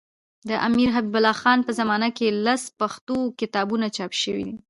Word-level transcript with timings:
د 0.49 0.51
امیرحبیب 0.67 1.15
الله 1.17 1.35
خان 1.41 1.59
په 1.63 1.71
زمانه 1.79 2.09
کي 2.17 2.27
لس 2.45 2.63
پښتو 2.79 3.17
کتابونه 3.39 3.87
چاپ 3.97 4.11
سوي 4.21 4.43
دي. 4.47 4.55